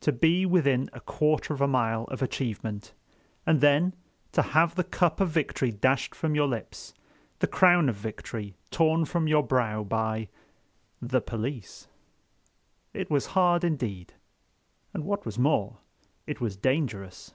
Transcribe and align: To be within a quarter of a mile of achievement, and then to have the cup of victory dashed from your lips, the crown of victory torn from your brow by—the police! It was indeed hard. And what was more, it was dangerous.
To 0.00 0.10
be 0.10 0.44
within 0.44 0.90
a 0.92 0.98
quarter 0.98 1.54
of 1.54 1.60
a 1.60 1.68
mile 1.68 2.02
of 2.06 2.20
achievement, 2.20 2.94
and 3.46 3.60
then 3.60 3.94
to 4.32 4.42
have 4.42 4.74
the 4.74 4.82
cup 4.82 5.20
of 5.20 5.28
victory 5.30 5.70
dashed 5.70 6.16
from 6.16 6.34
your 6.34 6.48
lips, 6.48 6.94
the 7.38 7.46
crown 7.46 7.88
of 7.88 7.94
victory 7.94 8.56
torn 8.72 9.04
from 9.04 9.28
your 9.28 9.44
brow 9.44 9.84
by—the 9.84 11.20
police! 11.20 11.86
It 12.92 13.08
was 13.08 13.26
indeed 13.62 14.10
hard. 14.14 14.20
And 14.94 15.04
what 15.04 15.24
was 15.24 15.38
more, 15.38 15.76
it 16.26 16.40
was 16.40 16.56
dangerous. 16.56 17.32